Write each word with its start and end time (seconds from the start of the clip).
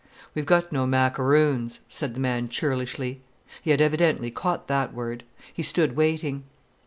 "We've 0.33 0.47
got 0.47 0.71
no 0.71 0.87
macaroons," 0.87 1.79
said 1.87 2.15
the 2.15 2.19
man 2.19 2.49
churlishly. 2.49 3.21
He 3.61 3.69
had 3.69 3.81
evidently 3.81 4.31
caught 4.31 4.67
that 4.67 4.95
word. 4.95 5.23
He 5.53 5.61
stood 5.61 5.95
waiting. 5.95 6.43